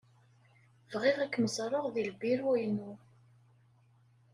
[0.91, 2.91] Bɣiɣ ad kem-ẓreɣ deg lbiru-inu.